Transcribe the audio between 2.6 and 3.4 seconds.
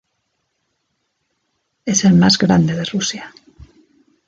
de Rusia.